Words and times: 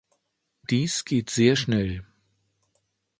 Dies 0.71 1.05
geht 1.05 1.29
sehr 1.29 1.55
schnell. 1.55 2.03